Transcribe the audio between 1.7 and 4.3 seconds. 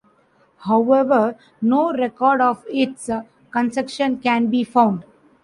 record of its construction